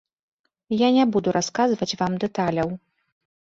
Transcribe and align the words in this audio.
Я 0.75 0.89
не 0.95 1.05
буду 1.17 1.35
расказваць 1.37 1.97
вам 2.01 2.19
дэталяў. 2.27 2.69